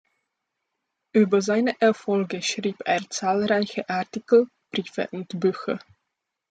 [1.13, 5.77] Über seine Erfolge schrieb er zahlreiche Artikel, Briefe und Bücher.